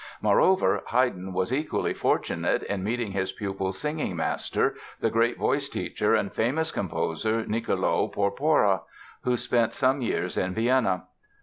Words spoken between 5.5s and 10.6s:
teacher and famous composer, Niccolo Porpora, who spent some years in